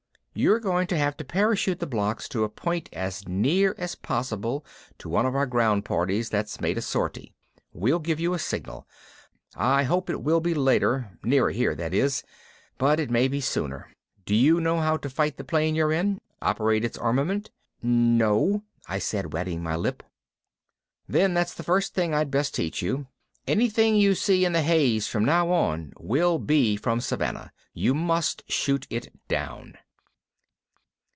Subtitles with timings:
[0.33, 4.65] You're going to have to parachute the blocks to a point as near as possible
[4.97, 7.33] to one of our ground parties that's made a sortie.
[7.73, 8.87] We'll give you a signal.
[9.57, 12.23] I hope it will be later nearer here, that is
[12.77, 13.93] but it may be sooner.
[14.25, 16.21] Do you know how to fight the plane you're in?
[16.41, 17.51] Operate its armament?"
[17.83, 20.01] "No," I said, wetting my lip.
[21.09, 23.05] "Then that's the first thing I'd best teach you.
[23.47, 27.51] Anything you see in the haze from now on will be from Savannah.
[27.73, 29.75] You must shoot it down."